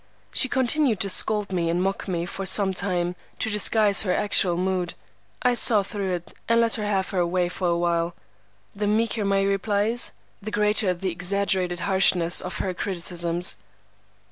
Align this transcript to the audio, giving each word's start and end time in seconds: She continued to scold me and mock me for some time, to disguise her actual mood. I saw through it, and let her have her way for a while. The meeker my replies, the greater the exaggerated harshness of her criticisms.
She 0.33 0.49
continued 0.49 0.99
to 1.01 1.09
scold 1.09 1.51
me 1.53 1.69
and 1.69 1.79
mock 1.79 2.07
me 2.07 2.25
for 2.25 2.43
some 2.43 2.73
time, 2.73 3.15
to 3.37 3.51
disguise 3.51 4.01
her 4.01 4.11
actual 4.15 4.57
mood. 4.57 4.95
I 5.43 5.53
saw 5.53 5.83
through 5.83 6.15
it, 6.15 6.33
and 6.49 6.59
let 6.59 6.73
her 6.73 6.87
have 6.87 7.11
her 7.11 7.23
way 7.23 7.47
for 7.49 7.67
a 7.67 7.77
while. 7.77 8.15
The 8.75 8.87
meeker 8.87 9.23
my 9.23 9.43
replies, 9.43 10.11
the 10.41 10.49
greater 10.49 10.91
the 10.95 11.11
exaggerated 11.11 11.81
harshness 11.81 12.41
of 12.41 12.57
her 12.57 12.73
criticisms. 12.73 13.57